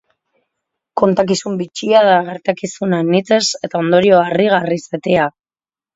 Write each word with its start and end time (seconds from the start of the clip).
Kontakizun 1.01 1.59
bitxia 1.59 2.01
da, 2.09 2.15
gertakizun 2.29 2.95
anitzez 3.03 3.43
eta 3.69 3.83
ondorio 3.85 4.23
harrigarriz 4.29 4.83
betea. 4.97 5.29